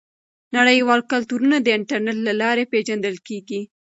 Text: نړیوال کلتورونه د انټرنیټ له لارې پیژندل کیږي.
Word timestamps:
نړیوال 0.57 1.01
کلتورونه 1.11 1.57
د 1.61 1.67
انټرنیټ 1.77 2.17
له 2.27 2.33
لارې 2.41 2.63
پیژندل 2.73 3.15
کیږي. 3.27 3.61